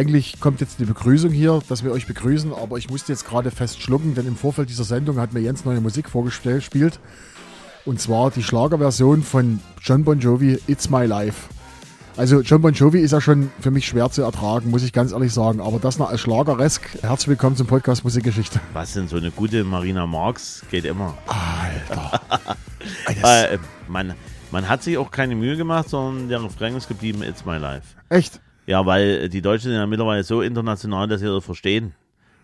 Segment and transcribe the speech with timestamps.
[0.00, 3.50] Eigentlich kommt jetzt die Begrüßung hier, dass wir euch begrüßen, aber ich musste jetzt gerade
[3.50, 6.98] fest schlucken, denn im Vorfeld dieser Sendung hat mir Jens neue Musik vorgestellt, spielt.
[7.84, 11.50] Und zwar die Schlagerversion von John Bon Jovi, It's My Life.
[12.16, 15.12] Also John Bon Jovi ist ja schon für mich schwer zu ertragen, muss ich ganz
[15.12, 15.60] ehrlich sagen.
[15.60, 16.80] Aber das noch als Schlageresk.
[17.02, 18.58] Herzlich willkommen zum Podcast Musikgeschichte.
[18.72, 21.18] Was denn so eine gute Marina Marx geht immer.
[21.26, 22.22] Alter.
[23.52, 24.14] äh, man,
[24.50, 27.88] man hat sich auch keine Mühe gemacht, sondern der Refrain ist geblieben, It's My Life.
[28.08, 28.40] Echt?
[28.70, 31.92] Ja, weil die Deutschen sind ja mittlerweile so international, dass sie verstehen,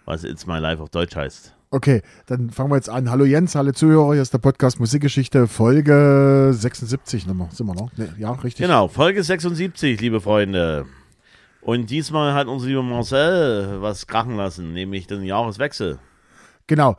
[0.07, 1.55] was It's My Life auf Deutsch heißt.
[1.71, 3.09] Okay, dann fangen wir jetzt an.
[3.13, 7.47] Hallo Jens, hallo Zuhörer, hier ist der Podcast Musikgeschichte, Folge 76 nochmal.
[7.53, 7.93] Sind wir noch?
[7.97, 8.67] Nee, ja, richtig.
[8.67, 10.87] Genau, Folge 76, liebe Freunde.
[11.61, 16.01] Und diesmal hat unser lieber Marcel was krachen lassen, nämlich den Jahreswechsel.
[16.67, 16.97] Genau.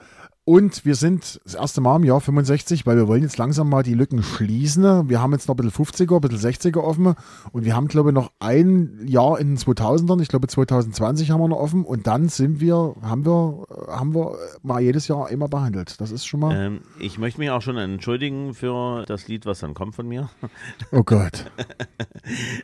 [0.47, 3.83] Und wir sind das erste Mal im Jahr 65, weil wir wollen jetzt langsam mal
[3.83, 5.09] die Lücken schließen.
[5.09, 7.15] Wir haben jetzt noch ein bisschen 50er, ein bisschen 60er offen
[7.51, 10.21] und wir haben, glaube ich, noch ein Jahr in den 2000ern.
[10.21, 14.37] Ich glaube, 2020 haben wir noch offen und dann sind wir, haben wir, haben wir
[14.63, 15.99] mal jedes Jahr immer behandelt.
[15.99, 16.55] Das ist schon mal.
[16.55, 20.29] Ähm, ich möchte mich auch schon entschuldigen für das Lied, was dann kommt von mir.
[20.93, 21.51] Oh Gott.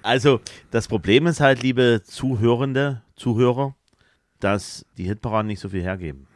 [0.03, 0.39] also,
[0.71, 3.75] das Problem ist halt, liebe Zuhörende, Zuhörer,
[4.39, 6.27] dass die Hitparaden nicht so viel hergeben.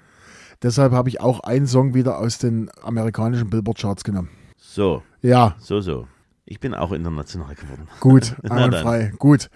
[0.64, 4.30] Deshalb habe ich auch einen Song wieder aus den amerikanischen Billboard-Charts genommen.
[4.58, 5.04] So.
[5.22, 5.56] Ja.
[5.60, 6.08] So, so.
[6.46, 7.88] Ich bin auch international geworden.
[8.00, 9.12] Gut, einwandfrei.
[9.18, 9.50] Gut.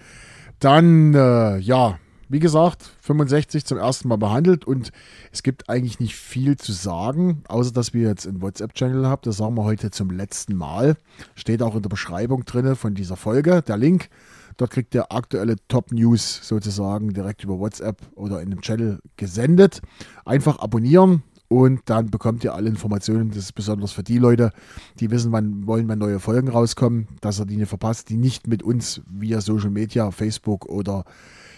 [0.60, 4.90] Dann, äh, ja, wie gesagt, 65 zum ersten Mal behandelt und
[5.32, 9.22] es gibt eigentlich nicht viel zu sagen, außer dass wir jetzt einen WhatsApp-Channel haben.
[9.24, 10.96] Das sagen wir heute zum letzten Mal.
[11.34, 14.08] Steht auch in der Beschreibung drin von dieser Folge, der Link.
[14.56, 19.80] Dort kriegt ihr aktuelle Top-News sozusagen direkt über WhatsApp oder in dem Channel gesendet.
[20.24, 23.28] Einfach abonnieren und dann bekommt ihr alle Informationen.
[23.28, 24.52] Das ist besonders für die Leute,
[25.00, 28.46] die wissen, wann wollen, wann neue Folgen rauskommen, dass ihr die nicht verpasst, die nicht
[28.46, 31.04] mit uns via Social Media, Facebook oder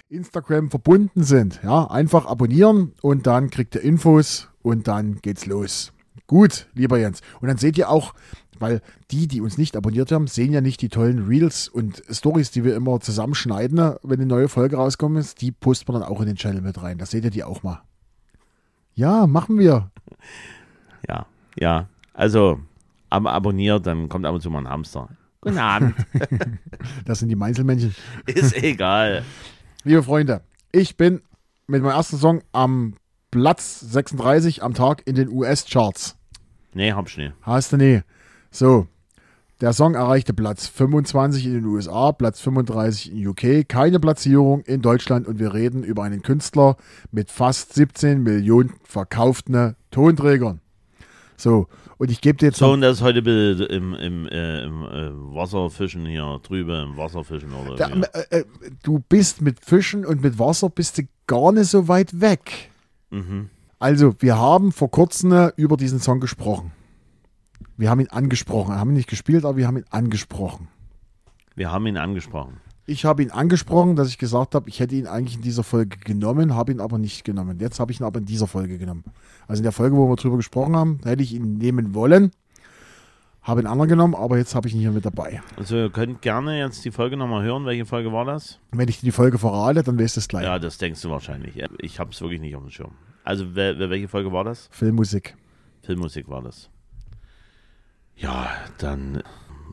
[0.08, 1.60] Instagram verbunden sind.
[1.62, 5.92] Ja, einfach abonnieren und dann kriegt ihr Infos und dann geht's los.
[6.26, 7.20] Gut, lieber Jens.
[7.40, 8.14] Und dann seht ihr auch,
[8.60, 12.50] weil die, die uns nicht abonniert haben, sehen ja nicht die tollen Reels und Stories,
[12.50, 15.18] die wir immer zusammenschneiden, wenn eine neue Folge rauskommt.
[15.18, 16.98] Ist, die posten wir dann auch in den Channel mit rein.
[16.98, 17.82] Das seht ihr die auch mal.
[18.94, 19.90] Ja, machen wir.
[21.06, 21.26] Ja,
[21.58, 21.90] ja.
[22.14, 22.60] Also,
[23.10, 25.10] ab abonniert, dann kommt ab und zu mal ein Hamster.
[25.42, 25.94] Guten Abend.
[27.04, 27.94] das sind die Meinzelmännchen.
[28.26, 29.22] Ist egal.
[29.82, 30.40] Liebe Freunde,
[30.72, 31.20] ich bin
[31.66, 32.94] mit meinem ersten Song am
[33.30, 36.16] Platz 36 am Tag in den US-Charts.
[36.72, 37.34] Nee, hab ich nicht.
[37.42, 38.00] Hast du nie.
[38.54, 38.86] So,
[39.60, 44.80] der Song erreichte Platz 25 in den USA, Platz 35 in UK, keine Platzierung in
[44.80, 46.76] Deutschland und wir reden über einen Künstler
[47.10, 50.60] mit fast 17 Millionen verkauften Tonträgern.
[51.36, 51.66] So,
[51.98, 52.58] und ich gebe dir jetzt.
[52.58, 57.52] So, und das ist heute im, im, äh, im äh, Wasserfischen hier drüben, im Wasserfischen
[57.54, 58.44] oder da, äh, äh,
[58.84, 62.70] Du bist mit Fischen und mit Wasser bist du gar nicht so weit weg.
[63.10, 63.50] Mhm.
[63.80, 66.70] Also, wir haben vor kurzem über diesen Song gesprochen.
[67.76, 68.72] Wir haben ihn angesprochen.
[68.72, 70.68] Wir haben ihn nicht gespielt, aber wir haben ihn angesprochen.
[71.56, 72.60] Wir haben ihn angesprochen.
[72.86, 75.96] Ich habe ihn angesprochen, dass ich gesagt habe, ich hätte ihn eigentlich in dieser Folge
[75.96, 77.58] genommen, habe ihn aber nicht genommen.
[77.58, 79.04] Jetzt habe ich ihn aber in dieser Folge genommen.
[79.48, 82.30] Also in der Folge, wo wir drüber gesprochen haben, hätte ich ihn nehmen wollen,
[83.40, 85.40] habe ihn anderen genommen, aber jetzt habe ich ihn hier mit dabei.
[85.56, 87.64] Also ihr könnt gerne jetzt die Folge nochmal hören.
[87.64, 88.58] Welche Folge war das?
[88.72, 90.44] Wenn ich die Folge verrate, dann weißt du es gleich.
[90.44, 91.62] Ja, das denkst du wahrscheinlich.
[91.78, 92.92] Ich habe es wirklich nicht auf dem Schirm.
[93.24, 94.68] Also welche Folge war das?
[94.70, 95.36] Filmmusik.
[95.80, 96.68] Filmmusik war das.
[98.16, 99.22] Ja, dann.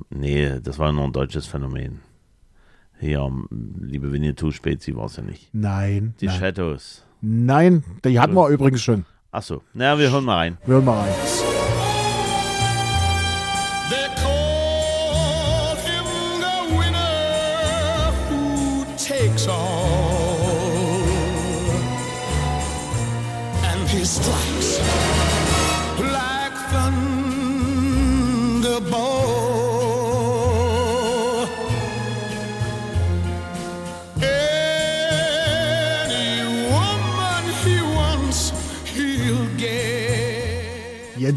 [0.10, 2.02] Nee, das war nur ein deutsches Phänomen.
[3.00, 3.32] Hier,
[3.80, 5.50] liebe Winnetou Spezi war es ja nicht.
[5.54, 6.14] Nein.
[6.22, 6.40] Die nein.
[6.40, 7.04] Shadows.
[7.22, 9.06] Nein, die hatten wir übrigens schon.
[9.32, 10.58] Achso, naja, wir hören mal rein.
[10.66, 11.51] Wir hören mal rein.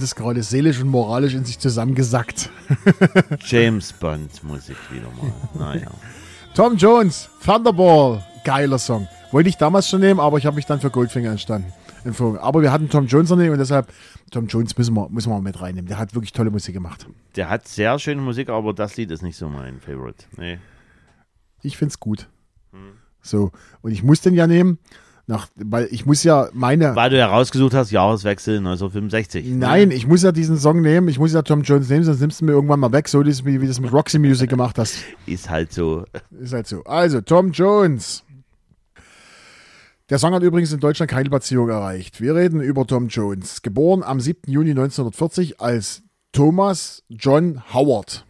[0.02, 2.50] Ist gerade seelisch und moralisch in sich zusammengesackt.
[3.40, 5.74] James Bond Musik wieder mal.
[5.74, 5.90] Naja.
[6.54, 9.08] Tom Jones, Thunderball, geiler Song.
[9.32, 11.72] Wollte ich damals schon nehmen, aber ich habe mich dann für Goldfinger entstanden.
[12.40, 13.92] Aber wir hatten Tom Jones nehmen und deshalb,
[14.30, 15.88] Tom Jones müssen wir, müssen wir mit reinnehmen.
[15.88, 17.06] Der hat wirklich tolle Musik gemacht.
[17.34, 20.24] Der hat sehr schöne Musik, aber das Lied ist nicht so mein Favorite.
[20.36, 20.58] Nee.
[21.62, 22.28] Ich finde es gut.
[22.72, 22.98] Hm.
[23.22, 24.78] So, und ich muss den ja nehmen.
[25.26, 26.94] Nach, weil ich muss ja meine.
[26.96, 29.46] Weil du ja rausgesucht hast, Jahreswechsel 1965.
[29.46, 29.94] Nein, ne?
[29.94, 32.44] ich muss ja diesen Song nehmen, ich muss ja Tom Jones nehmen, sonst nimmst du
[32.44, 34.98] mir irgendwann mal weg, so wie, du das mit Roxy Music gemacht hast.
[35.26, 36.04] Ist halt so.
[36.38, 36.84] Ist halt so.
[36.84, 38.22] Also, Tom Jones.
[40.10, 42.20] Der Song hat übrigens in Deutschland keine Platzierung erreicht.
[42.20, 44.52] Wir reden über Tom Jones, geboren am 7.
[44.52, 48.26] Juni 1940 als Thomas John Howard.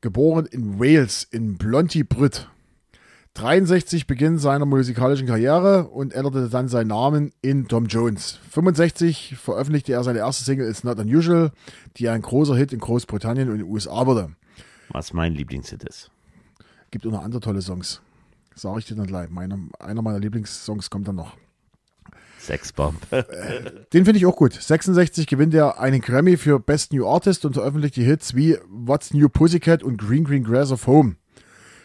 [0.00, 2.48] Geboren in Wales, in Blontybrütt.
[3.34, 8.40] 63 Beginn seiner musikalischen Karriere und änderte dann seinen Namen in Tom Jones.
[8.50, 11.52] 65 veröffentlichte er seine erste Single It's Not Unusual,
[11.96, 14.30] die ein großer Hit in Großbritannien und den USA wurde.
[14.88, 16.10] Was mein Lieblingshit ist.
[16.90, 18.00] Gibt auch noch andere tolle Songs.
[18.56, 19.30] Sage ich dir dann gleich.
[19.30, 21.36] Meine, einer meiner Lieblingssongs kommt dann noch.
[22.40, 22.98] Sexbomb.
[23.92, 24.54] Den finde ich auch gut.
[24.54, 29.14] 66 gewinnt er einen Grammy für Best New Artist und veröffentlicht die Hits wie What's
[29.14, 31.16] New Pussycat und Green Green Grass of Home.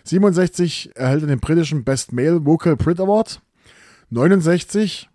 [0.06, 3.42] 67 erhält er den britischen Best Male Vocal Brit Award.
[4.12, 5.10] 69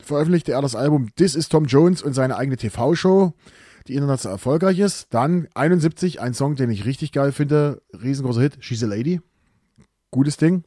[0.00, 3.34] veröffentlichte er das Album This is Tom Jones und seine eigene TV-Show,
[3.88, 5.12] die international erfolgreich ist.
[5.12, 9.20] Dann 71 ein Song, den ich richtig geil finde, riesengroßer Hit, She's a Lady.
[10.12, 10.62] Gutes Ding.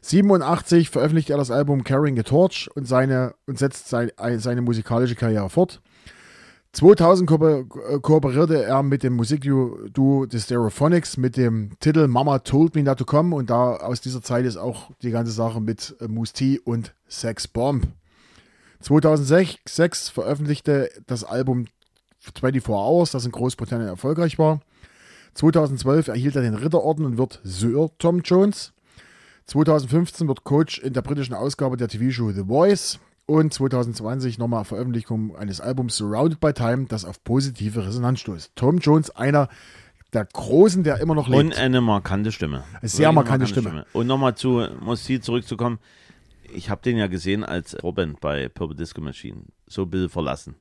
[0.00, 5.14] 87 veröffentlicht er das Album Carrying a Torch und, seine, und setzt sein, seine musikalische
[5.14, 5.82] Karriere fort.
[6.74, 12.74] 2000 ko äh, kooperierte er mit dem Musikduo The Stereophonics mit dem Titel Mama Told
[12.74, 15.94] Me Not to Come und da aus dieser Zeit ist auch die ganze Sache mit
[16.00, 17.86] äh, Moose T und Sex Bomb.
[18.80, 21.66] 2006 veröffentlichte das Album
[22.18, 24.60] 24 Hours, das in Großbritannien erfolgreich war.
[25.34, 28.72] 2012 erhielt er den Ritterorden und wird Sir Tom Jones.
[29.46, 35.36] 2015 wird Coach in der britischen Ausgabe der TV-Show The Voice und 2020 nochmal Veröffentlichung
[35.36, 38.52] eines Albums Surrounded by Time, das auf positive Resonanz stößt.
[38.54, 39.48] Tom Jones, einer
[40.12, 41.42] der Großen, der immer noch lebt.
[41.42, 42.64] Und eine markante Stimme.
[42.80, 43.68] Eine sehr markante, markante Stimme.
[43.68, 43.86] Stimme.
[43.92, 45.78] Und nochmal zu Mosti zurückzukommen.
[46.52, 49.42] Ich habe den ja gesehen als Robin bei Purple Disco Machine.
[49.66, 50.54] So ein bisschen verlassen.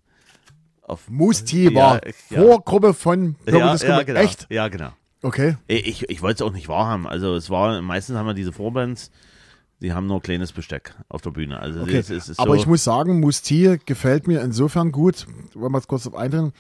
[0.82, 4.20] Auf Musti war ja, Vorgruppe von Purple ja, Disco ja, genau.
[4.20, 4.48] Echt?
[4.50, 4.90] Ja, genau.
[5.22, 5.56] Okay.
[5.68, 7.08] Ich, ich wollte es auch nicht wahrhaben.
[7.08, 9.12] Also es war, meistens haben wir diese Vorbands,
[9.84, 11.60] die haben nur kleines Besteck auf der Bühne.
[11.60, 11.98] Also okay.
[11.98, 15.88] es, es Aber so ich muss sagen, Musti gefällt mir insofern gut, wollen wir es
[15.88, 16.54] kurz auf eindringen.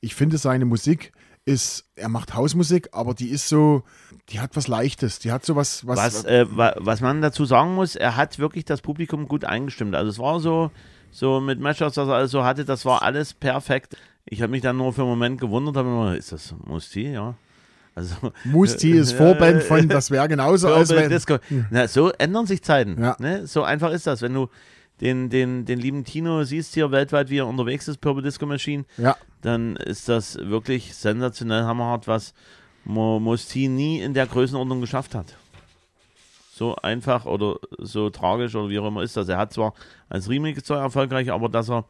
[0.00, 1.12] Ich finde seine Musik
[1.44, 3.82] ist, er macht Hausmusik, aber die ist so,
[4.30, 5.86] die hat was Leichtes, die hat so was.
[5.86, 9.94] Was, was, äh, was man dazu sagen muss, er hat wirklich das Publikum gut eingestimmt.
[9.94, 10.70] Also es war so,
[11.10, 13.96] so mit Matchups, was er alles so hatte, das war alles perfekt.
[14.24, 17.34] Ich habe mich dann nur für einen Moment gewundert, habe immer, ist das Musti, ja.
[18.00, 21.20] Also, Musti ist Vorband von, das wäre genauso als wenn.
[21.70, 23.00] Na, so ändern sich Zeiten.
[23.00, 23.14] Ja.
[23.18, 23.46] Ne?
[23.46, 24.22] So einfach ist das.
[24.22, 24.48] Wenn du
[25.02, 28.84] den, den, den lieben Tino siehst hier weltweit, wie er unterwegs ist, Purple Disco Machine,
[28.96, 29.16] ja.
[29.42, 32.32] dann ist das wirklich sensationell hammerhart, was
[32.84, 35.36] Musti nie in der Größenordnung geschafft hat.
[36.54, 39.28] So einfach oder so tragisch oder wie auch immer ist das.
[39.28, 39.74] Er hat zwar
[40.08, 41.84] als Remake zwar erfolgreich, aber dass er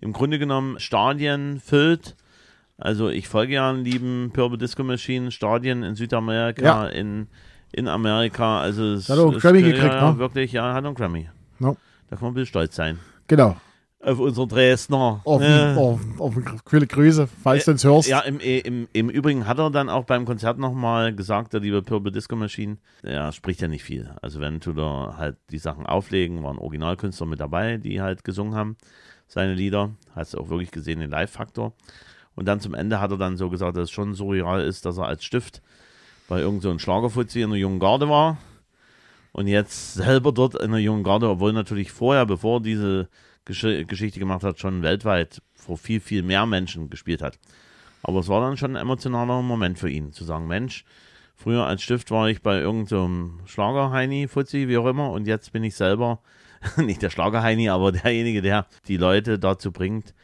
[0.00, 2.14] im Grunde genommen Stadien füllt,
[2.78, 6.86] also ich folge ja einen lieben Purple Disco Machine Stadien in Südamerika, ja.
[6.86, 7.28] in,
[7.72, 8.60] in Amerika.
[8.60, 10.18] Also es hat auch einen Grammy gekriegt, ja, ne?
[10.18, 11.28] Wirklich, ja, hat einen Grammy.
[11.58, 11.76] No.
[12.08, 12.98] Da kann man ein bisschen stolz sein.
[13.28, 13.56] Genau.
[14.02, 15.22] Auf unseren Dresdner.
[15.24, 16.34] Auf, äh, auf, auf
[16.68, 18.08] viele Grüße, falls du uns hörst.
[18.08, 21.82] Ja, im, im, im Übrigen hat er dann auch beim Konzert nochmal gesagt, der liebe
[21.82, 24.14] Purple Disco Machine, er spricht ja nicht viel.
[24.20, 28.54] Also wenn du da halt die Sachen auflegen, waren Originalkünstler mit dabei, die halt gesungen
[28.54, 28.76] haben,
[29.26, 29.90] seine Lieder.
[30.14, 31.72] Hast du auch wirklich gesehen, den Live-Faktor.
[32.36, 34.98] Und dann zum Ende hat er dann so gesagt, dass es schon surreal ist, dass
[34.98, 35.62] er als Stift
[36.28, 38.38] bei irgendeinem so Schlagerfuzzi in der jungen Garde war
[39.32, 43.08] und jetzt selber dort in der jungen Garde, obwohl natürlich vorher, bevor diese
[43.44, 47.38] Gesch Geschichte gemacht hat, schon weltweit vor viel, viel mehr Menschen gespielt hat.
[48.02, 50.84] Aber es war dann schon ein emotionaler Moment für ihn, zu sagen, Mensch,
[51.34, 55.52] früher als Stift war ich bei irgendeinem so Schlagerheini, Fuzzi, wie auch immer, und jetzt
[55.52, 56.20] bin ich selber,
[56.76, 60.14] nicht der Schlagerheini, aber derjenige, der die Leute dazu bringt,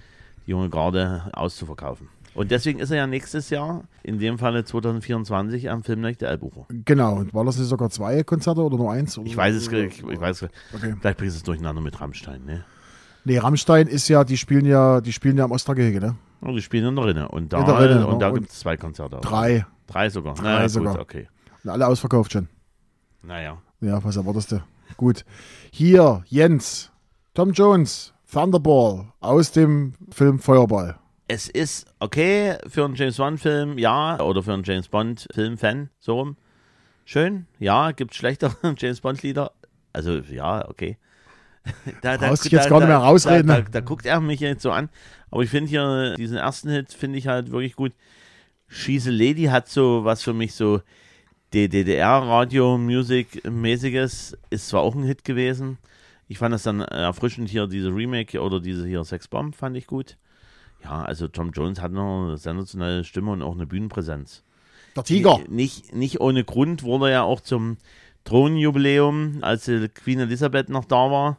[0.47, 2.09] die junge Garde auszuverkaufen.
[2.35, 6.67] Und deswegen ist er ja nächstes Jahr, in dem Falle 2024, am Filmnächte Elbucher.
[6.71, 9.19] Genau, und war das nicht sogar zwei Konzerte oder nur eins?
[9.23, 10.95] ich weiß es, ich, ich weiß okay.
[10.99, 12.65] vielleicht bringst du es durcheinander mit Rammstein, ne?
[13.25, 16.17] Nee, Rammstein ist ja, die spielen ja, die spielen ja am Ostergehege, ne?
[16.41, 17.29] Oh, die spielen in der Rinne.
[17.29, 19.19] Und da, Rinne, und da gibt es zwei Konzerte.
[19.23, 19.65] Drei.
[19.87, 20.35] Drei sogar.
[20.35, 20.95] Drei naja, sogar.
[20.95, 21.29] Gut, okay.
[21.63, 22.49] Und alle ausverkauft schon.
[23.23, 23.59] Naja.
[23.81, 24.63] Ja, was erwartest du?
[24.97, 25.25] Gut.
[25.71, 26.91] Hier, Jens,
[27.35, 30.99] Tom Jones, Thunderball aus dem Film Feuerball.
[31.29, 36.39] Es ist okay für einen James Bond-Film, ja, oder für einen James Bond-Film-Fan, so rum.
[37.05, 39.53] Schön, ja, gibt schlechtere James Bond-Lieder.
[39.93, 40.97] Also, ja, okay.
[42.01, 43.49] Da, da, Brauchst da, jetzt gar nicht mehr rausreden.
[43.49, 44.89] Da, da, da, guckt er mich jetzt so an.
[45.31, 47.93] Aber ich finde hier diesen ersten Hit, finde ich halt wirklich gut.
[48.71, 50.81] A Lady hat so was für mich so
[51.53, 54.39] DDR-Radio-Music-mäßiges.
[54.49, 55.77] Ist zwar auch ein Hit gewesen,
[56.29, 59.87] ich fand das dann erfrischend hier, diese Remake oder diese hier Sex Bomb fand ich
[59.87, 60.17] gut.
[60.83, 64.43] Ja, also Tom Jones hat noch eine sensationelle Stimme und auch eine Bühnenpräsenz.
[64.97, 65.41] Der Tiger.
[65.49, 67.77] Nicht, nicht ohne Grund wurde er ja auch zum
[68.25, 71.39] Thronjubiläum, als Queen Elisabeth noch da war,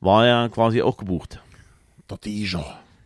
[0.00, 1.40] war ja quasi auch gebucht.
[2.10, 2.56] Der DJ.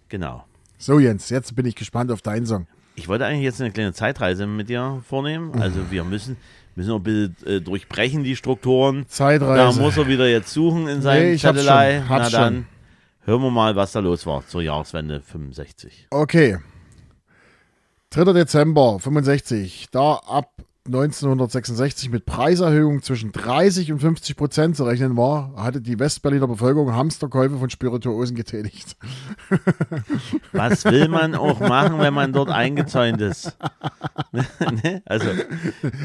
[0.09, 0.45] Genau.
[0.79, 2.67] So, Jens, jetzt bin ich gespannt auf deinen Song.
[2.95, 5.61] Ich wollte eigentlich jetzt eine kleine Zeitreise mit dir vornehmen.
[5.61, 6.37] Also wir müssen,
[6.81, 9.07] müssen noch ein bisschen äh, durchbrechen, die Strukturen.
[9.09, 9.77] Zeitreise.
[9.79, 11.99] Da muss er wieder jetzt suchen in seinem Nee, hab's Chattelei.
[12.07, 12.67] schon, Na dann
[13.25, 16.09] hören wir mal, was da los war zur Jahreswende 65.
[16.11, 16.59] Okay.
[18.11, 18.33] 3.
[18.33, 19.89] Dezember 65.
[19.91, 20.51] Da ab
[20.91, 26.95] 1966 mit Preiserhöhungen zwischen 30 und 50 Prozent zu rechnen war, hatte die Westberliner Bevölkerung
[26.95, 28.97] Hamsterkäufe von Spirituosen getätigt.
[30.53, 33.57] Was will man auch machen, wenn man dort eingezäunt ist?
[34.83, 35.03] ne?
[35.07, 35.27] Also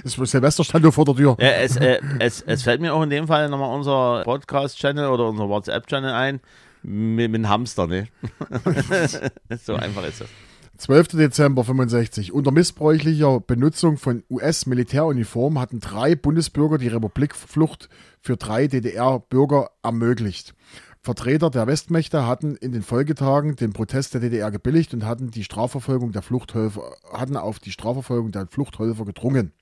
[0.04, 1.36] Das Silvester stand nur vor der Tür.
[1.40, 5.28] Ja, es, äh, es, es fällt mir auch in dem Fall nochmal unser Podcast-Channel oder
[5.28, 6.40] unser WhatsApp-Channel ein
[6.84, 8.08] mit, mit Hamster, ne?
[9.66, 10.30] so einfach ist das.
[10.78, 11.10] 12.
[11.10, 12.34] Dezember 65.
[12.34, 17.88] Unter missbräuchlicher Benutzung von US-Militäruniformen hatten drei Bundesbürger die Republikflucht
[18.20, 20.54] für drei DDR-Bürger ermöglicht.
[21.02, 25.46] Vertreter der Westmächte hatten in den Folgetagen den Protest der DDR gebilligt und hatten, die
[25.46, 29.54] Strafverfolgung der Fluchthelfer, hatten auf die Strafverfolgung der Fluchthelfer gedrungen.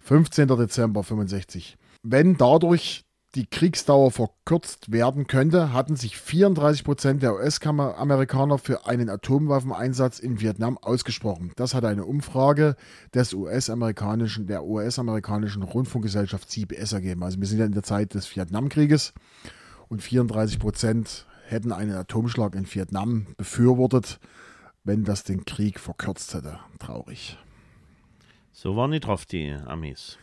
[0.00, 0.48] 15.
[0.48, 1.78] Dezember 65.
[2.02, 9.08] Wenn dadurch die Kriegsdauer verkürzt werden könnte, hatten sich 34 Prozent der US-Amerikaner für einen
[9.08, 11.52] Atomwaffeneinsatz in Vietnam ausgesprochen.
[11.56, 12.76] Das hat eine Umfrage
[13.14, 17.22] des US-amerikanischen, der US-amerikanischen Rundfunkgesellschaft CBS ergeben.
[17.22, 19.14] Also wir sind ja in der Zeit des Vietnamkrieges
[19.88, 24.20] und 34 Prozent hätten einen Atomschlag in Vietnam befürwortet,
[24.84, 26.58] wenn das den Krieg verkürzt hätte.
[26.78, 27.38] Traurig.
[28.52, 30.18] So waren die drauf, die Amis.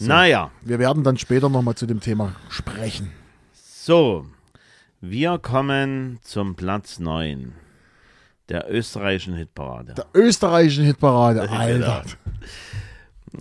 [0.00, 3.12] Naja, Wir werden dann später nochmal zu dem Thema sprechen.
[3.52, 4.26] so.
[5.00, 7.52] Wir kommen zum Platz 9
[8.48, 9.94] der österreichischen Hitparade.
[9.94, 12.04] Der österreichischen Hitparade, Alter.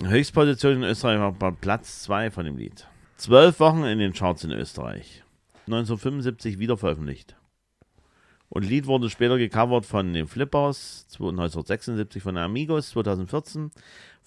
[0.03, 2.85] Höchstposition in Österreich war Platz 2 von dem Lied.
[3.17, 5.23] Zwölf Wochen in den Charts in Österreich.
[5.65, 7.35] 1975 wieder veröffentlicht.
[8.49, 13.71] Und Lied wurde später gecovert von den Flippers, 1976 von den Amigos, 2014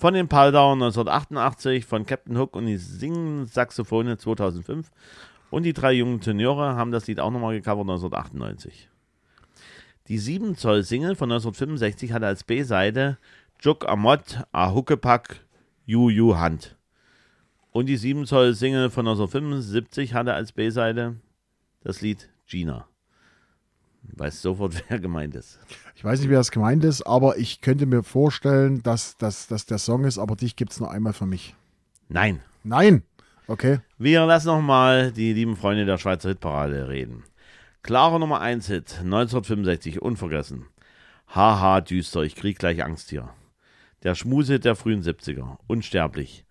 [0.00, 4.90] von den Paldauern 1988, von Captain Hook und die singenden Saxophone 2005
[5.50, 8.88] und die drei jungen Tenöre haben das Lied auch nochmal gecovert 1998.
[10.09, 13.19] Die 7 Zoll Single von 1965 hatte als B-Seite
[13.61, 15.45] Juk Amot A Huckepack
[15.85, 16.78] Ju Ju Hand.
[17.71, 21.16] Und die 7 Zoll Single von 1975 hatte als B-Seite
[21.83, 22.90] das Lied Gina.
[24.02, 25.59] Weiß sofort, wer gemeint ist.
[25.95, 29.66] Ich weiß nicht, wer das gemeint ist, aber ich könnte mir vorstellen, dass, dass, dass
[29.66, 31.54] der Song ist, aber dich gibt es nur einmal für mich.
[32.09, 32.40] Nein.
[32.64, 33.02] Nein.
[33.47, 33.80] Okay.
[33.99, 37.25] Wir lassen nochmal die lieben Freunde der Schweizer Hitparade reden.
[37.83, 40.66] Klarer Nummer 1 Hit, 1965, unvergessen.
[41.35, 43.30] Haha, düster, ich krieg gleich Angst hier.
[44.02, 46.45] Der Schmusehit der frühen 70er, unsterblich.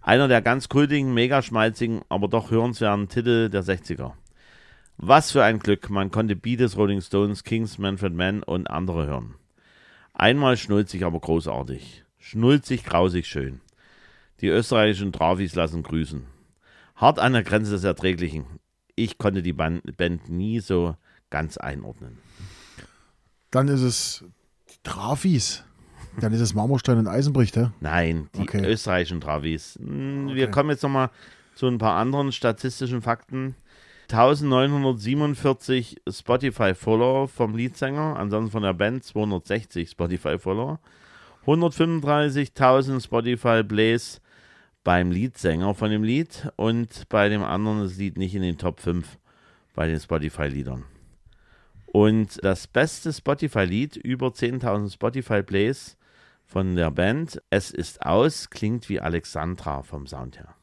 [0.00, 4.12] Einer der ganz kultigen, mega schmalzigen, aber doch hörenswerten Titel der 60er.
[4.96, 9.34] Was für ein Glück, man konnte Beatles, Rolling Stones, Kings, Manfred Mann und andere hören.
[10.12, 12.04] Einmal schnulzig, aber großartig.
[12.18, 13.60] Schnulzig, grausig, schön.
[14.40, 16.26] Die österreichischen Trafis lassen grüßen.
[16.96, 18.44] Hart an der Grenze des Erträglichen.
[18.94, 19.82] Ich konnte die Band,
[20.28, 20.96] nie so
[21.30, 22.18] ganz einordnen.
[23.50, 24.24] Dann ist es
[24.70, 25.64] die Trafis.
[26.20, 27.72] Dann ist es Marmorstein und Eisenbricht, ja?
[27.80, 28.64] Nein, die Okay.
[28.64, 29.76] österreichischen Travis.
[29.82, 30.50] Hm, Wir Okay.
[30.52, 31.10] kommen jetzt nochmal
[31.56, 33.56] zu ein paar anderen statistischen Fakten.
[34.12, 40.78] 1947 Spotify-Follower vom Leadsänger, ansonsten von der Band 260 Spotify-Follower.
[41.46, 44.20] 135.000 Spotify-Plays
[44.82, 48.80] beim Leadsänger von dem Lied und bei dem anderen das Lied nicht in den Top
[48.80, 49.18] 5
[49.74, 50.84] bei den Spotify-Liedern.
[51.86, 55.96] Und das beste Spotify-Lied, über 10.000 Spotify-Plays
[56.44, 60.54] von der Band, Es ist aus, klingt wie Alexandra vom Sound her.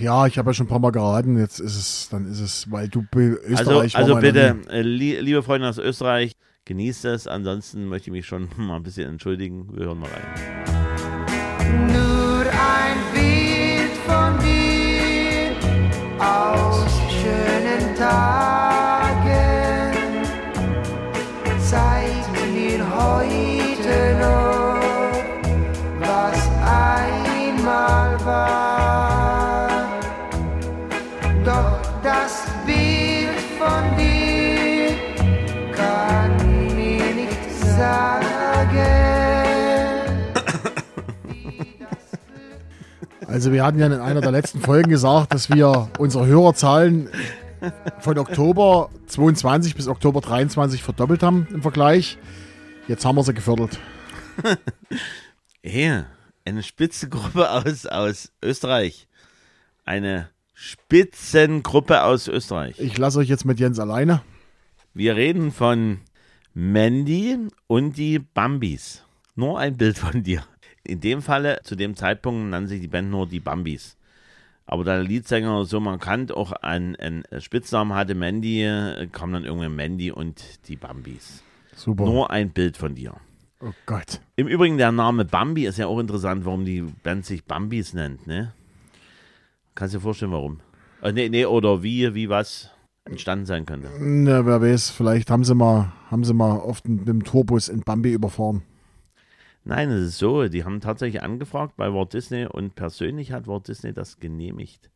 [0.00, 1.38] Ja, ich habe ja schon ein paar Mal geraten.
[1.38, 5.20] Jetzt ist es, dann ist es, weil du Also, Österreich also noch bitte, äh, lie
[5.20, 6.32] liebe Freunde aus Österreich,
[6.64, 7.26] genießt es.
[7.26, 9.68] Ansonsten möchte ich mich schon mal ein bisschen entschuldigen.
[9.76, 11.92] Wir hören mal rein.
[11.92, 12.17] Nur
[43.28, 47.10] Also wir hatten ja in einer der letzten Folgen gesagt, dass wir unsere Hörerzahlen
[48.00, 52.16] von Oktober 22 bis Oktober 23 verdoppelt haben im Vergleich.
[52.88, 53.78] Jetzt haben wir sie gefördert.
[55.62, 56.04] Hey,
[56.46, 59.08] eine Spitzengruppe aus, aus Österreich.
[59.84, 62.78] Eine Spitzengruppe aus Österreich.
[62.78, 64.22] Ich lasse euch jetzt mit Jens alleine.
[64.94, 65.98] Wir reden von
[66.54, 69.04] Mandy und die Bambis.
[69.34, 70.44] Nur ein Bild von dir.
[70.88, 73.96] In dem Falle, zu dem Zeitpunkt, nannte sich die Band nur die Bambis.
[74.64, 79.44] Aber da der Leadsänger so markant auch einen, einen Spitznamen hatte, Mandy, äh, kam dann
[79.44, 81.42] irgendwann Mandy und die Bambis.
[81.74, 82.04] Super.
[82.04, 83.14] Nur ein Bild von dir.
[83.60, 84.20] oh Gott.
[84.36, 88.26] Im Übrigen, der Name Bambi ist ja auch interessant, warum die Band sich Bambis nennt,
[88.26, 88.52] ne?
[89.74, 90.60] Kannst du dir vorstellen, warum?
[91.02, 92.70] Äh, nee, nee, oder wie, wie was
[93.04, 93.90] entstanden sein könnte.
[94.00, 97.80] Na, wer weiß, vielleicht haben sie mal, haben sie mal oft mit dem Tourbus in
[97.80, 98.62] Bambi überfahren.
[99.68, 103.68] Nein, es ist so, die haben tatsächlich angefragt bei Walt Disney und persönlich hat Walt
[103.68, 104.88] Disney das genehmigt,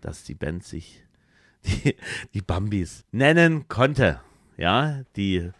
[0.00, 1.02] dass die Band sich
[1.64, 1.96] die,
[2.32, 4.20] die Bambis nennen konnte.
[4.56, 5.50] Ja, die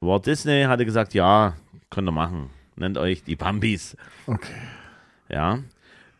[0.00, 1.56] Walt Disney hatte gesagt, ja,
[1.88, 2.50] könnt ihr machen.
[2.76, 3.96] Nennt euch die Bambis.
[4.26, 4.52] Okay.
[5.30, 5.60] Ja.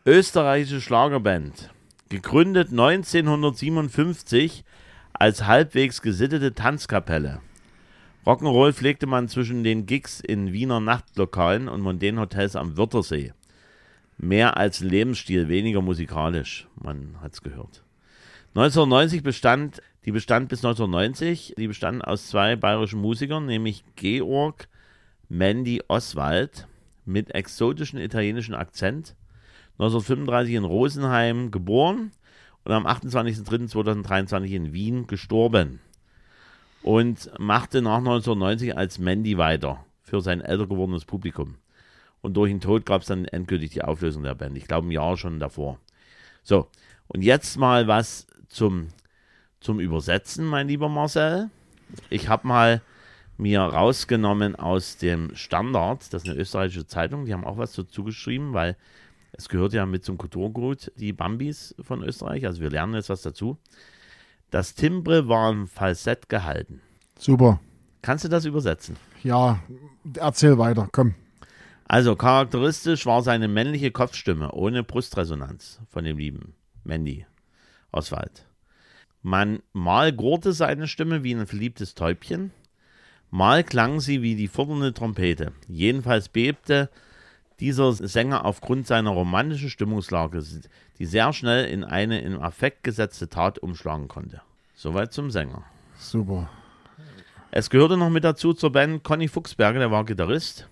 [0.03, 1.69] Österreichische Schlagerband.
[2.09, 4.65] Gegründet 1957
[5.13, 7.41] als halbwegs gesittete Tanzkapelle.
[8.23, 13.33] Rock'n'Roll pflegte man zwischen den Gigs in Wiener Nachtlokalen und mondänen Hotels am Wörthersee.
[14.19, 17.83] Mehr als Lebensstil, weniger musikalisch, man hat's gehört.
[18.53, 24.67] 1990 bestand, die bestand bis 1990, die bestand aus zwei bayerischen Musikern, nämlich Georg
[25.27, 26.67] Mandy Oswald
[27.05, 29.15] mit exotischen italienischen Akzent,
[29.79, 32.11] 1935 in Rosenheim geboren
[32.65, 35.79] und am 28.03.2023 in Wien gestorben.
[36.83, 41.55] Und machte nach 1990 als Mandy weiter für sein älter gewordenes Publikum.
[42.21, 44.57] Und durch den Tod gab es dann endgültig die Auflösung der Band.
[44.57, 45.79] Ich glaube, ein Jahr schon davor.
[46.43, 46.67] So,
[47.07, 48.89] und jetzt mal was zum,
[49.59, 51.49] zum Übersetzen, mein lieber Marcel.
[52.09, 52.81] Ich habe mal
[53.37, 58.03] mir rausgenommen aus dem Standard, das ist eine österreichische Zeitung, die haben auch was dazu
[58.03, 58.77] geschrieben, weil
[59.31, 63.23] es gehört ja mit zum Kulturgut, die Bambis von Österreich, also wir lernen jetzt was
[63.23, 63.57] dazu.
[64.51, 66.81] Das Timbre war im Falsett gehalten.
[67.17, 67.61] Super.
[68.01, 68.97] Kannst du das übersetzen?
[69.23, 69.59] Ja,
[70.17, 71.15] erzähl weiter, komm.
[71.85, 77.25] Also charakteristisch war seine männliche Kopfstimme ohne Brustresonanz von dem lieben Mandy
[77.91, 78.45] Oswald.
[79.21, 82.51] Man mal gurrte seine Stimme wie ein verliebtes Täubchen,
[83.29, 85.53] mal klang sie wie die fordernde Trompete.
[85.67, 86.89] Jedenfalls bebte
[87.61, 90.43] dieser Sänger aufgrund seiner romantischen Stimmungslage,
[90.97, 94.41] die sehr schnell in eine im Affekt gesetzte Tat umschlagen konnte.
[94.75, 95.63] Soweit zum Sänger.
[95.97, 96.49] Super.
[97.51, 100.67] Es gehörte noch mit dazu zur Band Conny Fuchsberger, der war Gitarrist,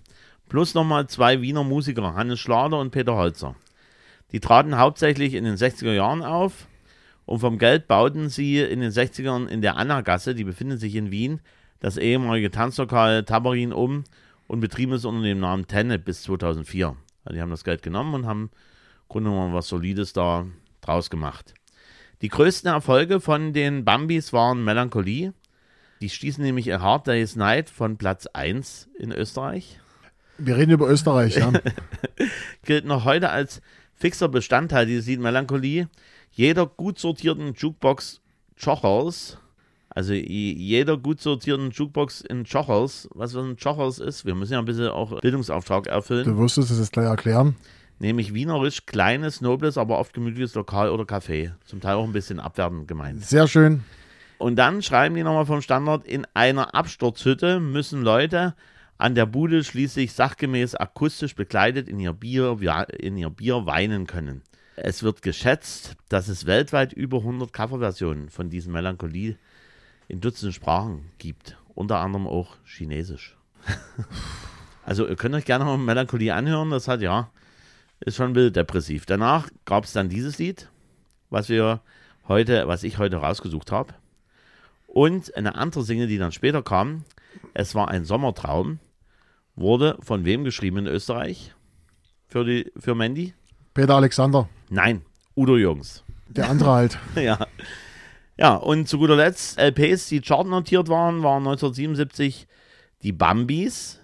[0.50, 3.56] plus nochmal zwei Wiener Musiker, Hannes Schlader und Peter Holzer.
[4.32, 6.68] Die traten hauptsächlich in den 60er Jahren auf
[7.26, 11.12] und vom Geld bauten sie in den 60ern in der Anna-Gasse, die befindet sich in
[11.12, 11.40] Wien,
[11.80, 14.06] das ehemalige Tanzlokal Tabarin um
[14.50, 16.96] und betrieben es unter dem Namen Tenne bis 2004.
[17.24, 20.48] Also die haben das Geld genommen und haben im Grunde genommen was Solides da
[20.82, 21.54] draus gemacht.
[22.24, 25.34] Die größten Erfolge von den Bambis waren Melancholie.
[26.02, 29.80] Die stießen nämlich A Hard Day's Night von Platz 1 in Österreich.
[30.40, 31.54] Wir reden über Österreich, ja.
[32.66, 33.62] Gilt noch heute als
[33.94, 35.90] fixer Bestandteil dieses Lied Melancholie.
[36.32, 38.22] Jeder gut sortierten Jukebox
[38.60, 39.38] Chochers,
[39.90, 44.66] also jeder gut sortierten Jukebox in Chochers, was ein Chochers ist, wir müssen ja ein
[44.66, 46.26] bisschen auch Bildungsauftrag erfüllen.
[46.26, 47.56] Du wirst es jetzt gleich erklären.
[48.00, 51.52] nämlich wienerisch kleines, nobles, aber oft gemütliches Lokal oder Café.
[51.66, 53.24] Zum Teil auch ein bisschen abwertend gemeint.
[53.24, 53.84] Sehr schön.
[54.38, 58.56] Und dann schreiben die nochmal vom Standard, in einer Absturzhütte müssen Leute
[58.98, 62.58] an der Bude schließlich sachgemäß akustisch begleitet in ihr Bier,
[62.98, 64.42] in ihr Bier weinen können.
[64.76, 69.38] Es wird geschätzt, dass es weltweit über 100 Coverversionen von diesem Melancholie
[70.10, 71.56] in Dutzenden Sprachen gibt.
[71.74, 73.38] Unter anderem auch Chinesisch.
[74.86, 76.72] also ihr könnt euch gerne mal Melancholie anhören.
[76.72, 77.30] Das hat ja,
[78.02, 79.06] ist schon ein bisschen depressiv.
[79.06, 80.68] Danach gab es dann dieses Lied,
[81.30, 81.80] was wir
[82.28, 83.94] heute, was ich heute rausgesucht habe.
[84.88, 87.06] Und eine andere Single, die dann später kam,
[87.54, 88.80] es war ein Sommertraum,
[89.56, 91.54] wurde von wem geschrieben in Österreich?
[92.28, 93.34] Für, die, für Mandy?
[93.76, 95.04] Peter Alexander, Nein,
[95.36, 96.04] Udo Jungs.
[96.28, 97.00] der andere halt.
[97.16, 97.38] ja.
[98.40, 102.48] Ja, und zu guter Letzt, LPs, die chartnotiert waren, waren 1977
[103.04, 104.00] die Bambis,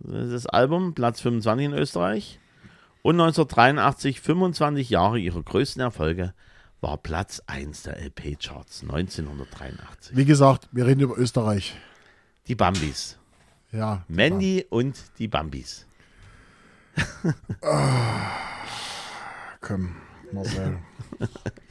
[0.00, 2.38] das ist das Album, Platz 25 in Österreich.
[3.00, 6.34] Und 1983, 25 Jahre ihrer größten Erfolge,
[6.82, 10.14] war Platz 1 der LP-Charts, 1983.
[10.14, 11.74] Wie gesagt, wir reden über Österreich.
[12.48, 13.18] Die Bambis.
[13.72, 14.04] Ja.
[14.08, 15.86] Mandy und die Bambis.
[19.62, 19.96] Komm,
[20.32, 20.78] Marcel.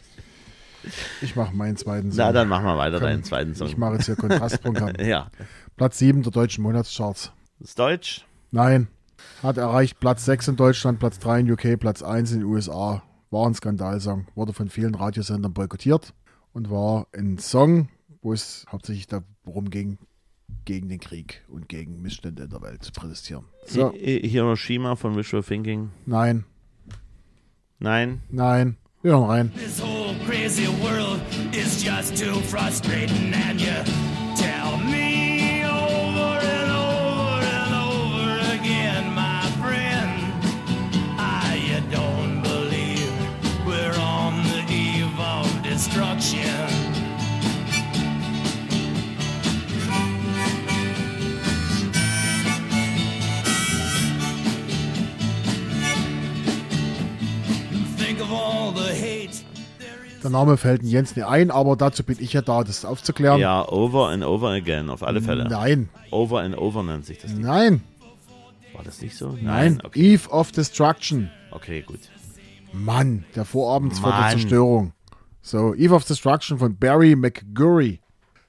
[1.21, 2.33] Ich mache meinen zweiten Na, Song.
[2.33, 3.73] dann machen wir weiter deinen zweiten Ich Song.
[3.77, 4.93] mache jetzt hier Kontrastprogramm.
[4.99, 5.29] Ja,
[5.75, 7.31] Platz 7 der deutschen Monatscharts.
[7.59, 8.25] ist Deutsch.
[8.51, 8.87] Nein.
[9.43, 13.03] Hat erreicht Platz 6 in Deutschland, Platz 3 in UK, Platz 1 in den USA.
[13.31, 16.13] war ein Skandalsong, wurde von vielen Radiosendern boykottiert
[16.53, 17.89] und war ein Song,
[18.21, 19.97] wo es hauptsächlich darum ging,
[20.65, 23.43] gegen den Krieg und gegen Missstände in der Welt zu protestieren.
[23.65, 25.91] So, Hi- Hiroshima von Visual Thinking.
[26.05, 26.43] nein,
[27.79, 28.21] Nein.
[28.29, 29.51] nein, hören rein.
[29.55, 31.21] This whole crazy world
[31.53, 34.08] is just too frustrating, and you
[60.23, 63.39] Der Name fällt Jens nicht ein, aber dazu bin ich ja da, das aufzuklären.
[63.39, 65.47] Ja, Over and Over Again, auf alle Fälle.
[65.47, 67.41] Nein, Over and Over nennt sich das Lied.
[67.41, 67.81] nein,
[68.73, 69.37] War das nicht so?
[69.41, 69.81] nein.
[69.83, 71.29] Okay, Eve of Destruction.
[71.51, 71.99] okay gut.
[72.73, 74.29] Mann, der Vorabend vor der.
[74.31, 74.93] Zerstörung.
[75.41, 77.99] So, Eve of Destruction von Barry McGurry.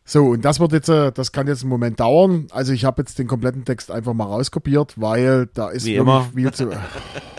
[0.05, 2.49] So, und das wird jetzt, äh, das kann jetzt einen Moment dauern.
[2.51, 6.01] Also ich habe jetzt den kompletten Text einfach mal rauskopiert, weil da ist Wie wirklich
[6.01, 6.25] immer.
[6.35, 6.71] viel zu.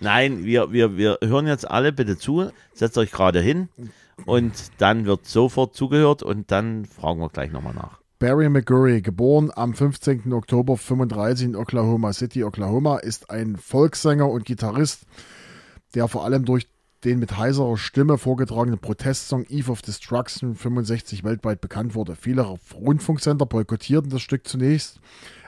[0.00, 2.50] Nein, wir, wir, wir hören jetzt alle bitte zu.
[2.72, 3.68] Setzt euch gerade hin
[4.24, 8.00] und dann wird sofort zugehört und dann fragen wir gleich nochmal nach.
[8.18, 10.30] Barry McGurry, geboren am 15.
[10.32, 15.06] Oktober 35 in Oklahoma City, Oklahoma, ist ein Volkssänger und Gitarrist,
[15.94, 16.68] der vor allem durch
[17.04, 22.14] den mit heiserer Stimme vorgetragenen Protestsong Eve of Destruction 65 weltweit bekannt wurde.
[22.14, 22.42] Viele
[22.74, 25.00] Rundfunksender boykottierten das Stück zunächst.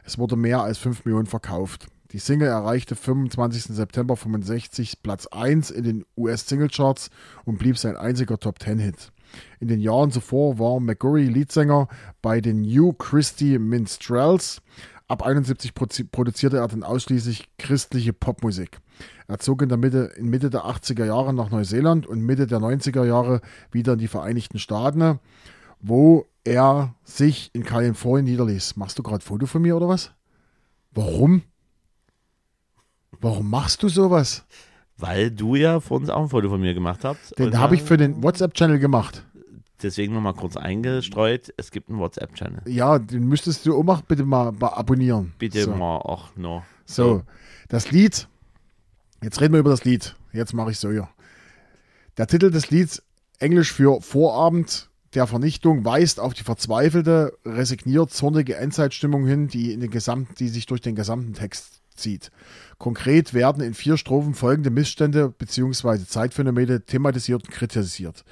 [0.04, 1.88] Es wurde mehr als 5 Millionen verkauft.
[2.12, 3.75] Die Single erreichte 25.
[3.75, 7.09] September 65 Platz 1 in den US-Singlecharts
[7.46, 9.12] und blieb sein einziger Top-10-Hit.
[9.61, 11.88] In den Jahren zuvor war McGurry Leadsänger
[12.20, 14.61] bei den New Christie Minstrels.
[15.09, 18.81] Ab 71 prozi- produzierte er dann ausschließlich christliche Popmusik.
[19.27, 22.59] Er zog in der Mitte, in Mitte der 80er Jahre nach Neuseeland und Mitte der
[22.59, 25.18] 90er Jahre wieder in die Vereinigten Staaten,
[25.81, 28.77] wo er sich in Kalifornien niederließ.
[28.77, 30.12] Machst du gerade Foto von mir oder was?
[30.92, 31.42] Warum?
[33.22, 34.44] Warum machst du sowas?
[34.98, 37.38] Weil du ja vor uns auch ein Foto von mir gemacht hast.
[37.38, 39.24] Den habe ich für den WhatsApp-Channel gemacht.
[39.80, 41.54] Deswegen nochmal kurz eingestreut.
[41.56, 42.62] Es gibt einen WhatsApp-Channel.
[42.66, 45.35] Ja, den müsstest du auch mal bitte mal, abonnieren.
[45.38, 45.70] Bitte so.
[45.70, 46.64] mal auch noch.
[46.85, 47.22] So,
[47.68, 48.26] das Lied.
[49.22, 50.16] Jetzt reden wir über das Lied.
[50.32, 51.08] Jetzt mache ich so hier.
[52.16, 53.04] Der Titel des Lieds,
[53.38, 59.80] Englisch für Vorabend der Vernichtung, weist auf die verzweifelte, resigniert zornige Endzeitstimmung hin, die, in
[59.80, 62.31] den gesamten, die sich durch den gesamten Text zieht.
[62.78, 66.05] Konkret werden in vier Strophen folgende Missstände bzw.
[66.07, 68.24] Zeitphänomene thematisiert und kritisiert.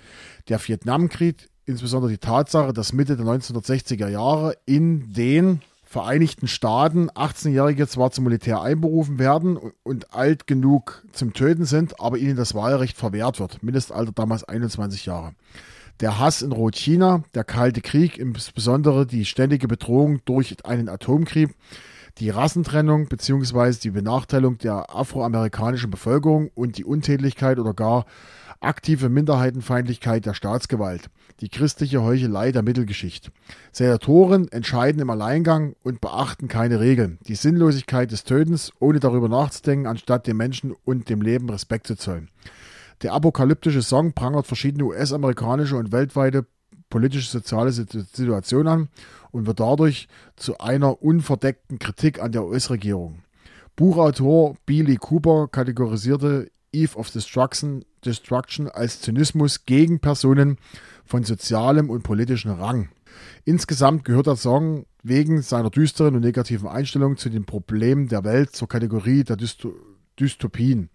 [0.48, 7.88] Der Vietnamkrieg, insbesondere die Tatsache, dass Mitte der 1960er Jahre in den Vereinigten Staaten 18-Jährige
[7.88, 12.96] zwar zum Militär einberufen werden und alt genug zum Töten sind, aber ihnen das Wahlrecht
[12.96, 13.64] verwehrt wird.
[13.64, 15.32] Mindestalter damals 21 Jahre.
[15.98, 21.56] Der Hass in Rotchina, der Kalte Krieg, insbesondere die ständige Bedrohung durch einen Atomkrieg,
[22.20, 23.72] die Rassentrennung bzw.
[23.82, 28.04] die Benachteiligung der afroamerikanischen Bevölkerung und die Untätigkeit oder gar
[28.60, 31.08] aktive Minderheitenfeindlichkeit der Staatsgewalt,
[31.40, 33.30] die christliche Heuchelei der Mittelgeschichte.
[33.72, 37.18] Senatoren entscheiden im Alleingang und beachten keine Regeln.
[37.26, 41.96] Die Sinnlosigkeit des Tötens, ohne darüber nachzudenken, anstatt dem Menschen und dem Leben Respekt zu
[41.96, 42.28] zollen.
[43.00, 46.44] Der apokalyptische Song prangert verschiedene US-amerikanische und weltweite
[46.90, 48.88] politische soziale Situ- Situation an
[49.30, 53.22] und wird dadurch zu einer unverdeckten Kritik an der US-Regierung.
[53.76, 60.58] Buchautor Billy Cooper kategorisierte Eve of Destruction, Destruction als Zynismus gegen Personen
[61.04, 62.90] von sozialem und politischem Rang.
[63.44, 68.54] Insgesamt gehört der Song wegen seiner düsteren und negativen Einstellung zu den Problemen der Welt
[68.54, 69.74] zur Kategorie der Dysto
[70.20, 70.90] Dystopien.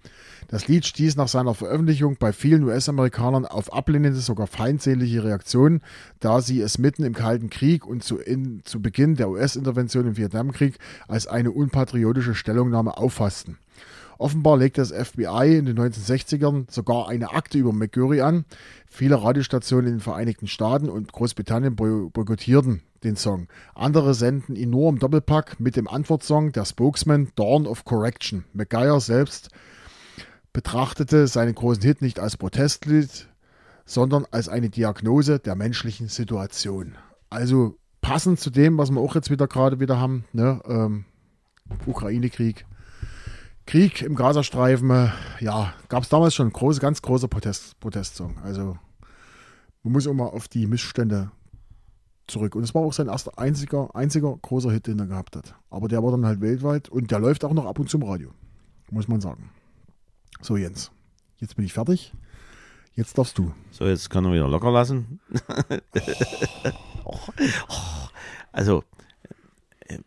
[0.47, 5.81] Das Lied stieß nach seiner Veröffentlichung bei vielen US-Amerikanern auf ablehnende, sogar feindselige Reaktionen,
[6.19, 10.17] da sie es mitten im Kalten Krieg und zu, in, zu Beginn der US-Intervention im
[10.17, 13.57] Vietnamkrieg als eine unpatriotische Stellungnahme auffassten.
[14.17, 18.45] Offenbar legte das FBI in den 1960ern sogar eine Akte über McGurry an.
[18.87, 23.47] Viele Radiostationen in den Vereinigten Staaten und Großbritannien boy- boykottierten den Song.
[23.73, 28.45] Andere senden ihn nur im Doppelpack mit dem Antwortsong der Spokesman Dawn of Correction.
[28.53, 29.49] McGuire selbst
[30.53, 33.27] betrachtete seinen großen Hit nicht als Protestlied,
[33.85, 36.95] sondern als eine Diagnose der menschlichen Situation.
[37.29, 41.05] Also passend zu dem, was wir auch jetzt wieder gerade wieder haben, ne, ähm,
[41.85, 42.65] Ukraine-Krieg,
[43.65, 48.37] Krieg im Gazastreifen, äh, ja, gab es damals schon große, ganz große Protest, Protestsong.
[48.43, 48.77] Also
[49.83, 51.31] man muss auch mal auf die Missstände
[52.27, 52.55] zurück.
[52.55, 55.55] Und es war auch sein erster einziger, einziger großer Hit, den er gehabt hat.
[55.69, 58.03] Aber der war dann halt weltweit und der läuft auch noch ab und zu im
[58.03, 58.31] Radio.
[58.91, 59.49] Muss man sagen.
[60.41, 60.91] So, Jens.
[61.37, 62.13] Jetzt bin ich fertig.
[62.93, 63.53] Jetzt darfst du.
[63.71, 65.19] So, jetzt können wir wieder locker lassen.
[68.51, 68.94] also, äh,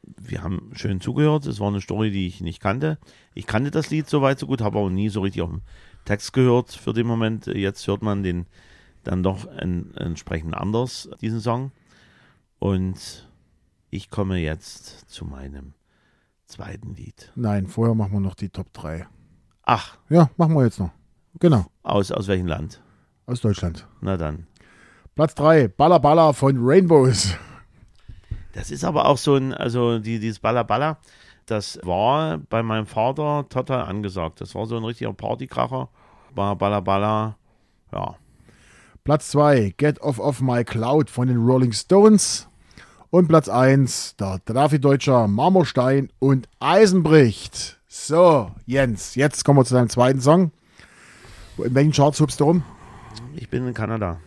[0.03, 1.47] wir haben schön zugehört.
[1.47, 2.99] Es war eine Story, die ich nicht kannte.
[3.35, 5.62] Ich kannte das Lied soweit so gut, habe aber nie so richtig auf den
[6.05, 7.47] Text gehört für den Moment.
[7.47, 8.47] Jetzt hört man den
[9.05, 11.71] dann doch en, entsprechend anders, diesen Song.
[12.59, 13.29] Und
[13.91, 15.75] ich komme jetzt zu meinem
[16.47, 17.33] zweiten Lied.
[17.37, 19.07] Nein, vorher machen wir noch die Top 3.
[19.62, 20.91] Ach, Ja, machen wir jetzt noch.
[21.41, 22.83] Genau, aus, aus welchem Land?
[23.27, 23.87] aus Deutschland.
[24.01, 24.47] Na dann.
[25.14, 27.35] Platz 3, Balla Balla von Rainbows.
[28.53, 30.99] Das ist aber auch so ein, also die, dieses Balla Balla,
[31.47, 34.41] das war bei meinem Vater total angesagt.
[34.41, 35.89] Das war so ein richtiger Partykracher.
[36.35, 37.37] War Balla Balla,
[37.93, 38.17] ja.
[39.05, 42.49] Platz 2, Get Off of My Cloud von den Rolling Stones.
[43.11, 47.79] Und Platz 1, der Trafi-Deutscher Marmorstein und Eisen bricht.
[47.87, 50.53] So, Jens, jetzt kommen wir zu deinem zweiten Song.
[51.57, 52.63] In welchen Charts hubst du rum?
[53.35, 54.21] Ich bin in Kanada.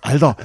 [0.00, 0.36] Alter,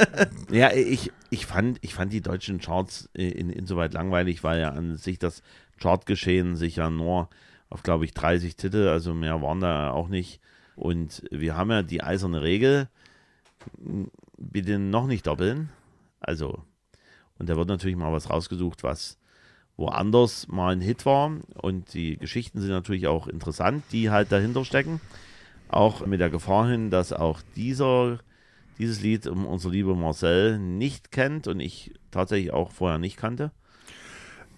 [0.50, 4.70] Ja, ich, ich, fand, ich fand die deutschen Charts äh, in, insoweit langweilig, weil ja
[4.70, 5.42] an sich das
[5.80, 7.28] Chartgeschehen sich ja nur
[7.70, 10.40] auf, glaube ich, 30 Titel, also mehr waren da auch nicht.
[10.74, 12.88] Und wir haben ja die eiserne Regel,
[14.38, 15.70] bitte noch nicht doppeln.
[16.20, 16.62] Also,
[17.38, 19.18] und da wird natürlich mal was rausgesucht, was
[19.76, 21.32] woanders mal ein Hit war.
[21.54, 25.00] Und die Geschichten sind natürlich auch interessant, die halt dahinter stecken.
[25.68, 28.18] Auch mit der Gefahr hin, dass auch dieser
[28.78, 33.52] dieses Lied um unser lieber Marcel nicht kennt und ich tatsächlich auch vorher nicht kannte.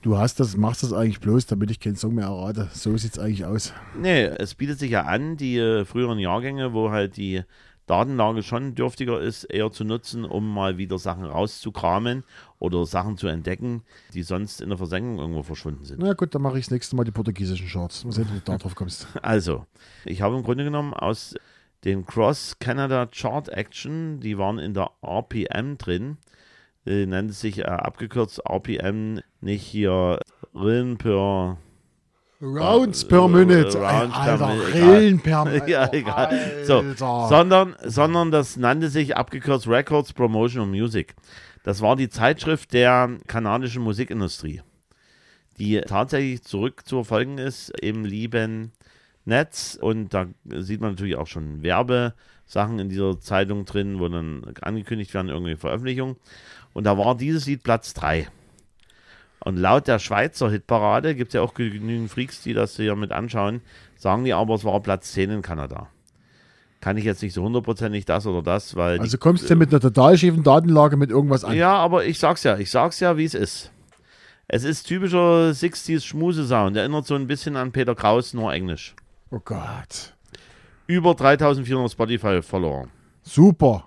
[0.03, 2.71] du hast das, machst das eigentlich bloß, damit ich keinen Song mehr errate.
[2.73, 3.73] So sieht's eigentlich aus.
[3.99, 7.43] Nee, es bietet sich ja an, die äh, früheren Jahrgänge, wo halt die
[7.91, 12.23] Datenlage schon dürftiger ist, eher zu nutzen, um mal wieder Sachen rauszukramen
[12.61, 13.83] oder Sachen zu entdecken,
[14.15, 16.01] die sonst in der Versenkung irgendwo verschwunden sind.
[16.01, 18.05] Na gut, dann mache ich das nächste Mal die portugiesischen Charts.
[18.05, 19.09] Mal sehen, wie du da drauf kommst.
[19.23, 19.67] Also,
[20.05, 21.35] ich habe im Grunde genommen aus
[21.85, 26.19] den Cross Canada Chart Action, die waren in der RPM drin,
[26.87, 30.21] äh, nennt es sich äh, abgekürzt RPM, nicht hier
[30.55, 31.59] Rillen per
[32.43, 33.79] Rounds per äh, Minute.
[33.79, 35.71] Rounds per Alter, Minute, Rillen per Minute.
[35.71, 36.65] Ja, egal.
[36.65, 41.15] So, sondern, sondern das nannte sich abgekürzt Records Promotional Music.
[41.63, 44.63] Das war die Zeitschrift der kanadischen Musikindustrie,
[45.59, 48.73] die tatsächlich zurückzuverfolgen ist im lieben
[49.25, 49.79] Netz.
[49.81, 55.13] Und da sieht man natürlich auch schon Werbesachen in dieser Zeitung drin, wo dann angekündigt
[55.15, 56.17] werden, irgendwelche Veröffentlichungen.
[56.73, 58.29] Und da war dieses Lied Platz 3.
[59.43, 63.11] Und laut der Schweizer Hitparade gibt es ja auch genügend Freaks, die das hier mit
[63.11, 63.63] anschauen,
[63.97, 65.89] sagen die aber, es war Platz 10 in Kanada.
[66.83, 68.97] Kann ich jetzt nicht so hundertprozentig das oder das, weil.
[68.99, 71.55] die- Also kommst du mit einer total schiefen Datenlage mit irgendwas an.
[71.57, 73.71] ja, aber ich sag's ja, ich sag's ja, wie es ist.
[74.49, 76.77] Es ist typischer 60s Schmuse-Sound.
[76.77, 78.95] Erinnert so ein bisschen an Peter Kraus, nur Englisch.
[79.31, 80.15] Oh Gott.
[80.87, 82.89] Über 3400 Spotify-Follower.
[83.23, 83.85] Super.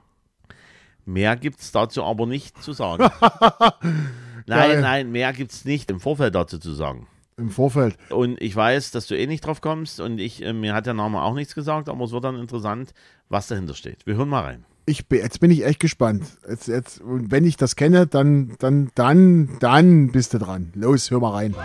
[1.06, 3.04] Mehr gibt's dazu aber nicht zu sagen.
[4.48, 7.08] nein, nein, mehr gibt's nicht im Vorfeld dazu zu sagen.
[7.36, 7.98] Im Vorfeld.
[8.10, 10.94] Und ich weiß, dass du eh nicht drauf kommst und ich, äh, mir hat der
[10.94, 12.94] Name auch nichts gesagt, aber es wird dann interessant,
[13.28, 14.06] was dahinter steht.
[14.06, 14.66] Wir hören mal rein.
[14.86, 16.26] Ich, bin- jetzt bin ich echt gespannt.
[16.48, 20.72] Jetzt, jetzt, und wenn ich das kenne, dann, dann, dann, dann bist du dran.
[20.76, 21.56] Los, hör mal rein.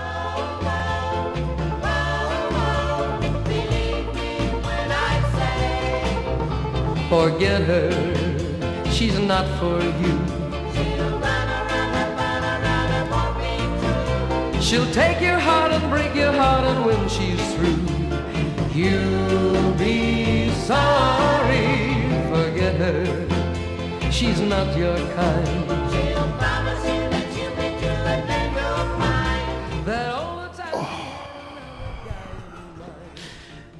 [7.09, 7.90] Forget her,
[8.90, 10.14] she's not for you.
[14.61, 17.81] She'll take your heart and break your heart, and when she's through,
[18.75, 22.05] you'll be sorry.
[22.29, 26.67] Forget her, she's not your kind.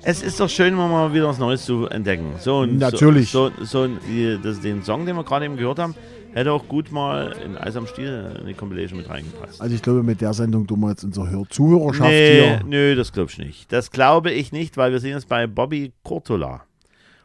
[0.09, 2.33] Es ist doch schön, mal wieder was Neues zu entdecken.
[2.41, 3.31] So, und Natürlich.
[3.31, 5.95] So, so, so die, das, den Song, den wir gerade eben gehört haben,
[6.33, 9.61] hätte auch gut mal in Eis am Stiel in die Compilation mit reingepasst.
[9.61, 12.61] Also ich glaube, mit der Sendung tun wir jetzt unsere Hör Zuhörerschaft Nee, hier.
[12.65, 13.71] nö, das glaube ich nicht.
[13.71, 16.63] Das glaube ich nicht, weil wir sind jetzt bei Bobby Cortola.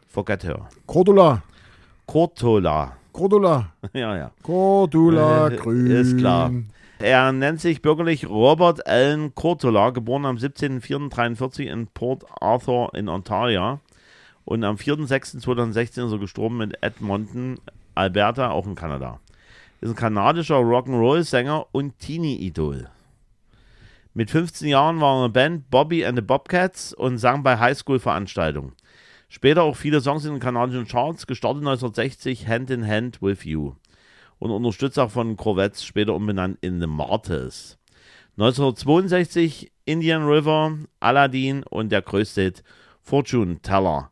[0.06, 0.68] Forget her.
[0.86, 1.42] Cordula.
[2.04, 2.98] Cortola.
[3.12, 3.72] Cordula.
[3.94, 4.30] ja, ja.
[4.42, 5.86] Cordula Äh, Grün.
[5.90, 6.52] Ist klar.
[7.04, 13.78] Er nennt sich bürgerlich Robert Allen Cortola, geboren am 17.04.43 in Port Arthur in Ontario.
[14.46, 17.60] Und am 4.06.2016 ist er gestorben in Edmonton,
[17.94, 19.20] Alberta, auch in Kanada.
[19.82, 22.88] Ist ein kanadischer Rock'n'Roll-Sänger und Teenie-Idol.
[24.14, 27.58] Mit 15 Jahren war er in der Band Bobby and the Bobcats und sang bei
[27.58, 28.72] Highschool-Veranstaltungen.
[29.28, 33.74] Später auch viele Songs in den kanadischen Charts, gestartet 1960 Hand in Hand with You
[34.38, 37.78] und Unterstützer von Corvettes, später umbenannt in The Martyrs.
[38.36, 42.64] 1962 Indian River, Aladdin und der größte Hit
[43.02, 44.10] Fortune Teller.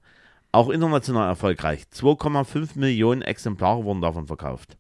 [0.53, 1.85] Auch international erfolgreich.
[1.95, 4.77] 2,5 Millionen Exemplare wurden davon verkauft.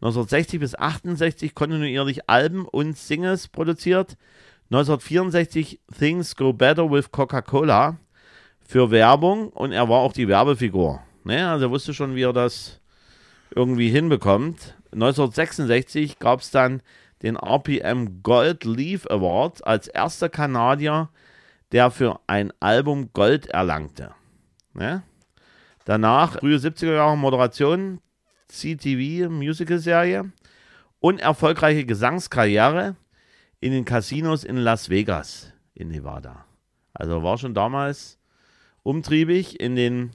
[0.00, 4.16] 1960 bis 68 kontinuierlich Alben und Singles produziert.
[4.70, 7.98] 1964 Things Go Better with Coca-Cola
[8.66, 11.00] für Werbung und er war auch die Werbefigur.
[11.22, 11.48] Ne?
[11.48, 12.80] Also er wusste schon, wie er das
[13.54, 14.76] irgendwie hinbekommt.
[14.92, 16.82] 1966 gab es dann
[17.22, 21.08] den RPM Gold Leaf Award als erster Kanadier,
[21.72, 24.14] der für ein Album Gold erlangte.
[24.74, 25.02] Ne?
[25.84, 28.00] Danach, frühe 70er Jahre Moderation,
[28.48, 30.32] CTV Musical-Serie
[31.00, 32.96] und erfolgreiche Gesangskarriere
[33.60, 36.44] in den Casinos in Las Vegas in Nevada.
[36.92, 38.18] Also war schon damals
[38.82, 39.60] umtriebig.
[39.60, 40.10] In den,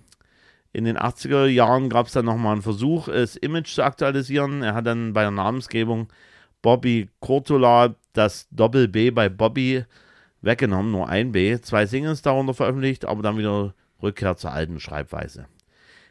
[0.71, 4.62] in den 80er Jahren gab es dann nochmal einen Versuch, das Image zu aktualisieren.
[4.62, 6.12] Er hat dann bei der Namensgebung
[6.62, 9.86] Bobby Cortola das Doppel B bei Bobby
[10.41, 11.60] weggenommen, nur ein B.
[11.60, 15.47] Zwei Singles darunter veröffentlicht, aber dann wieder Rückkehr zur alten Schreibweise.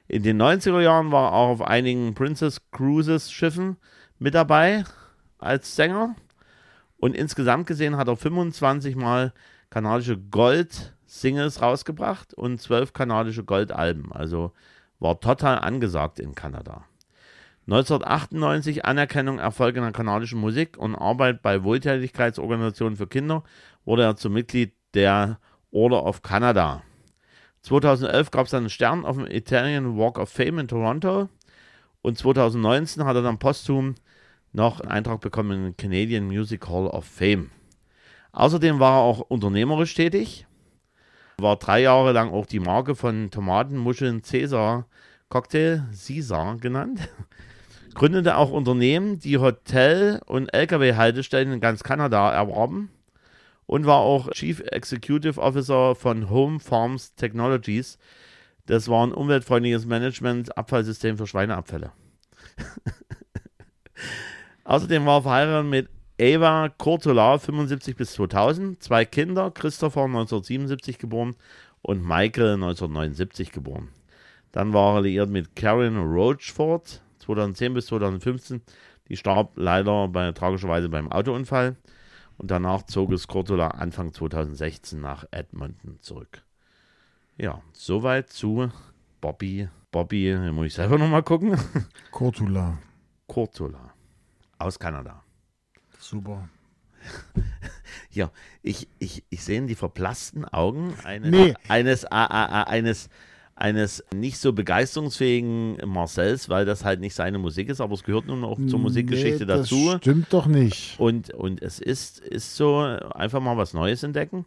[0.08, 3.76] In den 90er Jahren war er auch auf einigen Princess Cruises Schiffen
[4.18, 4.84] mit dabei
[5.38, 6.16] als Sänger.
[6.96, 9.32] Und insgesamt gesehen hat er 25 Mal
[9.70, 10.18] kanadische
[11.08, 14.12] Gold-Singles rausgebracht und 12 kanadische Gold-Alben.
[14.12, 14.52] Also
[14.98, 16.84] war total angesagt in Kanada.
[17.66, 23.42] 1998 Anerkennung, Erfolg in der kanadischen Musik und Arbeit bei Wohltätigkeitsorganisationen für Kinder
[23.84, 25.38] wurde er zum Mitglied der
[25.70, 26.82] Order of Canada.
[27.62, 31.28] 2011 gab es einen Stern auf dem Italian Walk of Fame in Toronto
[32.02, 33.96] und 2019 hat er dann posthum
[34.52, 37.50] noch einen Eintrag bekommen in den Canadian Music Hall of Fame.
[38.32, 40.47] Außerdem war er auch unternehmerisch tätig,
[41.40, 44.86] war drei Jahre lang auch die Marke von Tomatenmuscheln Cäsar
[45.28, 47.08] Cocktail, Caesar genannt,
[47.94, 52.90] gründete auch Unternehmen, die Hotel- und Lkw-Haltestellen in ganz Kanada erwarben
[53.66, 57.98] und war auch Chief Executive Officer von Home Farms Technologies.
[58.66, 61.92] Das war ein umweltfreundliches Management-Abfallsystem für Schweineabfälle.
[64.64, 65.88] Außerdem war er verheiratet mit
[66.20, 71.36] Eva Cortola, 75 bis 2000, zwei Kinder, Christopher 1977 geboren
[71.80, 73.90] und Michael 1979 geboren.
[74.50, 78.62] Dann war er liiert mit Karen Roachford, 2010 bis 2015.
[79.08, 81.76] Die starb leider bei, tragischerweise beim Autounfall.
[82.36, 86.42] Und danach zog es Cortola Anfang 2016 nach Edmonton zurück.
[87.36, 88.72] Ja, soweit zu
[89.20, 89.68] Bobby.
[89.92, 91.56] Bobby, muss ich selber nochmal gucken.
[92.10, 92.78] Cortula.
[93.28, 93.94] Cortola.
[94.58, 95.22] Aus Kanada.
[96.08, 96.48] Super.
[98.10, 98.30] Ja,
[98.62, 101.54] ich, ich, ich sehe in die verblassten Augen eines, Nee.
[101.68, 103.10] eines, a, a, a, eines,
[103.54, 108.26] eines nicht so begeisterungsfähigen Marcells, weil das halt nicht seine Musik ist, aber es gehört
[108.26, 109.96] nun auch zur Musikgeschichte nee, das dazu.
[109.98, 110.98] Stimmt doch nicht.
[110.98, 114.46] Und, und es ist, ist so, einfach mal was Neues entdecken.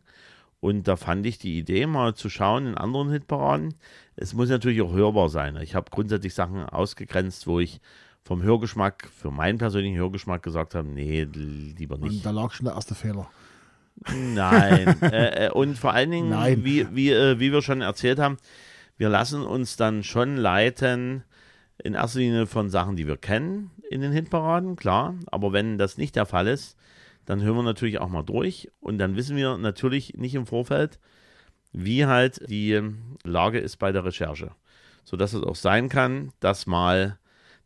[0.60, 3.76] Und da fand ich die Idee, mal zu schauen in anderen Hitparaden.
[4.15, 5.56] Es muss natürlich auch hörbar sein.
[5.62, 7.80] Ich habe grundsätzlich Sachen ausgegrenzt, wo ich
[8.24, 12.26] vom Hörgeschmack, für meinen persönlichen Hörgeschmack gesagt habe, nee, lieber Und nicht.
[12.26, 13.30] da lag schon der erste Fehler.
[14.14, 14.96] Nein.
[15.02, 16.64] äh, äh, und vor allen Dingen, Nein.
[16.64, 18.38] Wie, wie, äh, wie wir schon erzählt haben,
[18.98, 21.24] wir lassen uns dann schon leiten,
[21.84, 25.16] in erster Linie von Sachen, die wir kennen in den Hitparaden, klar.
[25.28, 26.78] Aber wenn das nicht der Fall ist,
[27.26, 31.00] dann hören wir natürlich auch mal durch und dann wissen wir natürlich nicht im Vorfeld,
[31.72, 32.80] wie halt die
[33.24, 34.52] Lage ist bei der Recherche.
[35.04, 37.18] Sodass es auch sein kann, dass mal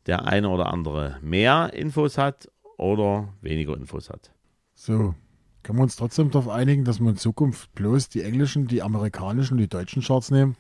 [0.08, 4.32] der eine oder andere mehr Infos hat oder weniger Infos hat.
[4.74, 5.16] So.
[5.64, 9.56] Können wir uns trotzdem darauf einigen, dass wir in Zukunft bloß die englischen, die amerikanischen
[9.56, 10.56] und die deutschen Charts nehmen?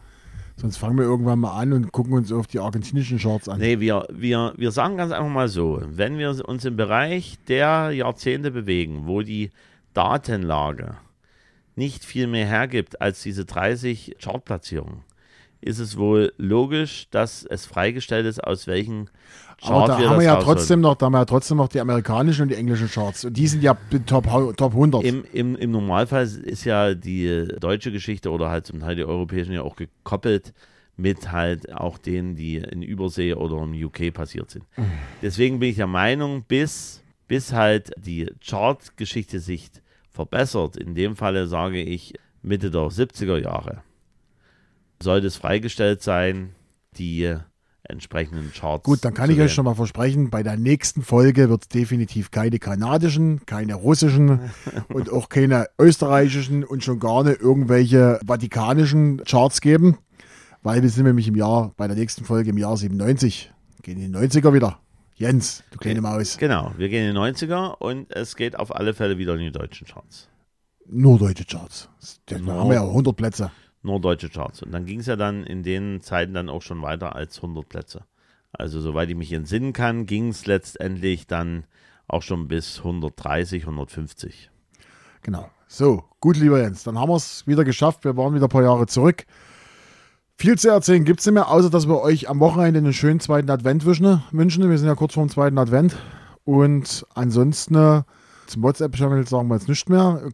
[0.58, 3.60] Sonst fangen wir irgendwann mal an und gucken uns auf die argentinischen Charts an.
[3.60, 7.92] Nee, wir, wir, wir sagen ganz einfach mal so, wenn wir uns im Bereich der
[7.92, 9.52] Jahrzehnte bewegen, wo die
[9.94, 10.96] Datenlage
[11.76, 15.04] nicht viel mehr hergibt als diese 30 Chartplatzierungen,
[15.66, 19.10] ist es wohl logisch, dass es freigestellt ist, aus welchen
[19.60, 20.58] Chart Aber da wir haben wir ja rausholen.
[20.58, 23.26] trotzdem noch, da haben wir ja trotzdem noch die amerikanischen und die englischen Charts.
[23.26, 24.26] Und die sind ja Top,
[24.58, 25.04] Top 100.
[25.04, 29.54] Im, im, Im Normalfall ist ja die deutsche Geschichte oder halt zum Teil die europäischen
[29.54, 30.54] ja auch gekoppelt
[30.98, 34.66] mit halt auch denen, die in Übersee oder im UK passiert sind.
[35.22, 39.72] Deswegen bin ich der Meinung, bis, bis halt die Chart-Geschichte sich
[40.12, 43.82] verbessert, in dem Falle sage ich Mitte der 70er Jahre,
[45.02, 46.56] sollte es freigestellt sein,
[46.98, 47.36] die
[47.88, 48.84] entsprechenden Charts.
[48.84, 52.32] Gut, dann kann ich euch schon mal versprechen, bei der nächsten Folge wird es definitiv
[52.32, 54.52] keine kanadischen, keine russischen
[54.94, 59.98] und auch keine österreichischen und schon gar nicht irgendwelche vatikanischen Charts geben,
[60.64, 63.52] weil wir sind nämlich im Jahr, bei der nächsten Folge im Jahr 97,
[63.84, 64.80] gehen in die 90er wieder.
[65.18, 68.94] Jens, du kleine Maus, Genau, wir gehen in die 90er und es geht auf alle
[68.94, 70.28] Fälle wieder in die deutschen Charts.
[70.88, 71.88] nur deutsche Charts.
[72.26, 73.52] Da haben wir ja 100 Plätze.
[73.86, 74.62] Nur deutsche Charts.
[74.62, 77.68] Und dann ging es ja dann in den Zeiten dann auch schon weiter als 100
[77.68, 78.04] Plätze.
[78.52, 81.66] Also soweit ich mich entsinnen kann, ging es letztendlich dann
[82.08, 84.50] auch schon bis 130, 150.
[85.22, 85.50] Genau.
[85.68, 88.04] So, gut, lieber Jens, dann haben wir es wieder geschafft.
[88.04, 89.26] Wir waren wieder ein paar Jahre zurück.
[90.38, 93.20] Viel zu erzählen gibt es nicht mehr, außer dass wir euch am Wochenende einen schönen
[93.20, 94.22] zweiten Advent wünschen.
[94.32, 95.96] Wir sind ja kurz vor dem zweiten Advent.
[96.44, 98.04] Und ansonsten
[98.48, 100.30] zum WhatsApp-Channel sagen wir jetzt nicht mehr.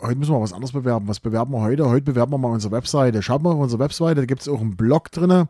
[0.00, 1.08] Heute müssen wir was anderes bewerben.
[1.08, 1.88] Was bewerben wir heute?
[1.88, 3.22] Heute bewerben wir mal unsere Webseite.
[3.22, 5.46] Schaut mal auf unsere Webseite, da gibt es auch einen Blog drin.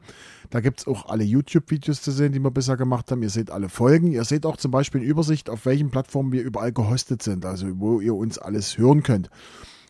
[0.50, 3.22] Da gibt es auch alle YouTube-Videos zu sehen, die wir bisher gemacht haben.
[3.22, 4.12] Ihr seht alle Folgen.
[4.12, 7.66] Ihr seht auch zum Beispiel eine Übersicht, auf welchen Plattformen wir überall gehostet sind, also
[7.78, 9.30] wo ihr uns alles hören könnt.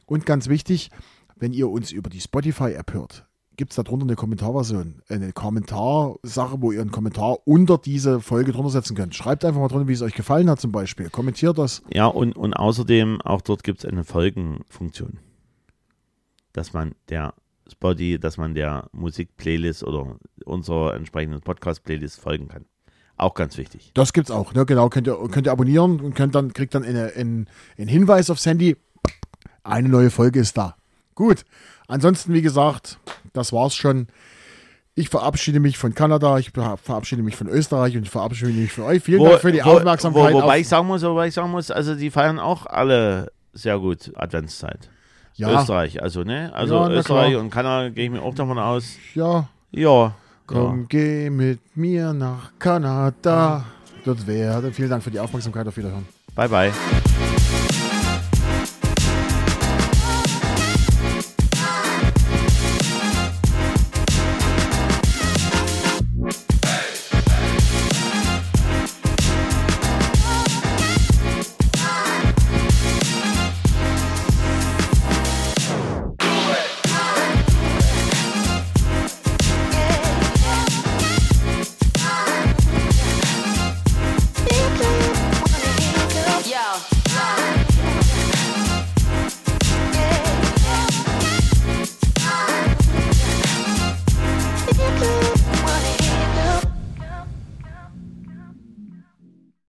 [0.07, 0.91] Und ganz wichtig,
[1.37, 3.27] wenn ihr uns über die Spotify-App hört,
[3.61, 8.71] gibt es darunter eine Kommentarversion, eine Kommentarsache, wo ihr einen Kommentar unter diese Folge drunter
[8.71, 9.15] setzen könnt.
[9.15, 11.11] Schreibt einfach mal drunter, wie es euch gefallen hat zum Beispiel.
[11.11, 11.83] Kommentiert das.
[11.93, 15.19] Ja, und, und außerdem auch dort gibt es eine Folgenfunktion.
[16.55, 17.35] Dass man der
[17.71, 22.65] Spotify, dass man der Musikplaylist oder unserer entsprechenden Podcast-Playlist folgen kann.
[23.19, 23.91] Auch ganz wichtig.
[23.93, 24.65] Das gibt's auch, ne?
[24.65, 24.89] genau.
[24.89, 27.47] Könnt ihr, könnt ihr abonnieren und könnt dann, kriegt dann einen
[27.77, 28.79] Hinweis aufs Handy.
[29.65, 30.77] Eine neue Folge ist da.
[31.15, 31.45] Gut.
[31.89, 32.99] Ansonsten, wie gesagt,
[33.33, 34.07] das war's schon.
[34.95, 38.85] Ich verabschiede mich von Kanada, ich verabschiede mich von Österreich und ich verabschiede mich von
[38.85, 39.03] euch.
[39.03, 40.35] Vielen Wo- Dank für die wo- Aufmerksamkeit.
[40.35, 43.31] Wo, wobei auf, ich sagen muss, wobei ich sagen muss, also die feiern auch alle
[43.53, 44.91] sehr gut Adventszeit.
[45.37, 46.51] ja, Österreich, also ne?
[46.53, 48.97] Also Ja, Österreich und Kanada gehe ich mir auch davon aus.
[49.15, 50.13] ja, Ja.
[50.47, 53.65] komm, geh mit mir nach Kanada.
[54.05, 54.73] Dort wäre.
[54.73, 55.67] Vielen Dank für die Aufmerksamkeit.
[55.69, 56.07] Auf Wiederhören.
[56.35, 56.73] Bye bye.